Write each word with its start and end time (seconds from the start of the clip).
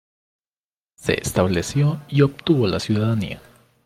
Se 0.95 1.13
estableció 1.21 2.01
y 2.09 2.23
obtuvo 2.23 2.65
la 2.65 2.79
ciudadanía. 2.79 3.39